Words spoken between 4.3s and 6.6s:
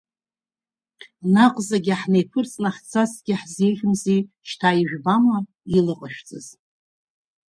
шьҭа ижәбама илыҟашәҵаз!